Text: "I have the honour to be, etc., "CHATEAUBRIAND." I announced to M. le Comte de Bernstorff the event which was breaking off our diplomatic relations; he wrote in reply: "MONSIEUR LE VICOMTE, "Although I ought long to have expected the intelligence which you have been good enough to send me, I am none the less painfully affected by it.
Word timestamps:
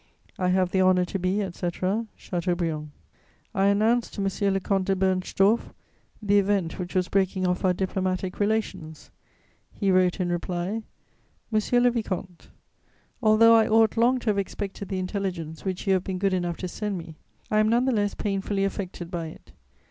"I 0.39 0.47
have 0.47 0.71
the 0.71 0.81
honour 0.81 1.05
to 1.05 1.19
be, 1.19 1.43
etc., 1.43 2.07
"CHATEAUBRIAND." 2.17 2.89
I 3.53 3.67
announced 3.67 4.15
to 4.15 4.21
M. 4.21 4.53
le 4.53 4.59
Comte 4.59 4.85
de 4.85 4.95
Bernstorff 4.95 5.75
the 6.23 6.39
event 6.39 6.79
which 6.79 6.95
was 6.95 7.07
breaking 7.07 7.45
off 7.45 7.63
our 7.63 7.71
diplomatic 7.71 8.39
relations; 8.39 9.11
he 9.71 9.91
wrote 9.91 10.19
in 10.19 10.29
reply: 10.31 10.81
"MONSIEUR 11.51 11.81
LE 11.81 11.91
VICOMTE, 11.91 12.49
"Although 13.21 13.53
I 13.53 13.67
ought 13.67 13.95
long 13.95 14.17
to 14.21 14.31
have 14.31 14.39
expected 14.39 14.89
the 14.89 14.97
intelligence 14.97 15.63
which 15.65 15.85
you 15.85 15.93
have 15.93 16.03
been 16.03 16.17
good 16.17 16.33
enough 16.33 16.57
to 16.57 16.67
send 16.67 16.97
me, 16.97 17.17
I 17.51 17.59
am 17.59 17.69
none 17.69 17.85
the 17.85 17.91
less 17.91 18.15
painfully 18.15 18.63
affected 18.65 19.11
by 19.11 19.27
it. 19.27 19.51